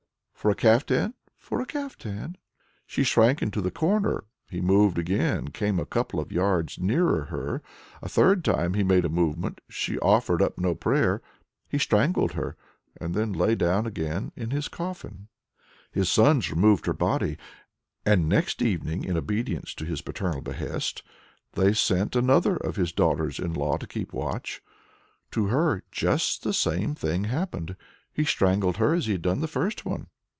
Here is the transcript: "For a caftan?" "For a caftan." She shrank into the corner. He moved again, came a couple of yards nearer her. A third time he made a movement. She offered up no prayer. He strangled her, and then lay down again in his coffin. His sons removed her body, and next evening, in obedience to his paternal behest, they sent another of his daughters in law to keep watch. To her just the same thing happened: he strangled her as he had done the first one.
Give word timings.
"For 0.33 0.49
a 0.49 0.55
caftan?" 0.55 1.13
"For 1.37 1.61
a 1.61 1.67
caftan." 1.67 2.35
She 2.87 3.03
shrank 3.03 3.43
into 3.43 3.61
the 3.61 3.69
corner. 3.69 4.23
He 4.49 4.59
moved 4.59 4.97
again, 4.97 5.49
came 5.49 5.77
a 5.79 5.85
couple 5.85 6.19
of 6.19 6.31
yards 6.31 6.79
nearer 6.79 7.25
her. 7.25 7.61
A 8.01 8.09
third 8.09 8.43
time 8.43 8.73
he 8.73 8.83
made 8.83 9.05
a 9.05 9.09
movement. 9.09 9.61
She 9.69 9.99
offered 9.99 10.41
up 10.41 10.57
no 10.57 10.73
prayer. 10.73 11.21
He 11.69 11.77
strangled 11.77 12.31
her, 12.31 12.57
and 12.99 13.13
then 13.13 13.33
lay 13.33 13.53
down 13.53 13.85
again 13.85 14.31
in 14.35 14.49
his 14.49 14.67
coffin. 14.67 15.27
His 15.91 16.09
sons 16.11 16.49
removed 16.49 16.87
her 16.87 16.93
body, 16.93 17.37
and 18.03 18.27
next 18.27 18.63
evening, 18.63 19.03
in 19.03 19.17
obedience 19.17 19.75
to 19.75 19.85
his 19.85 20.01
paternal 20.01 20.41
behest, 20.41 21.03
they 21.51 21.71
sent 21.71 22.15
another 22.15 22.55
of 22.55 22.77
his 22.77 22.91
daughters 22.91 23.37
in 23.37 23.53
law 23.53 23.77
to 23.77 23.85
keep 23.85 24.11
watch. 24.11 24.63
To 25.33 25.49
her 25.49 25.83
just 25.91 26.41
the 26.41 26.51
same 26.53 26.95
thing 26.95 27.25
happened: 27.25 27.75
he 28.11 28.25
strangled 28.25 28.77
her 28.77 28.95
as 28.95 29.05
he 29.05 29.11
had 29.11 29.21
done 29.21 29.41
the 29.41 29.47
first 29.47 29.85
one. 29.85 30.07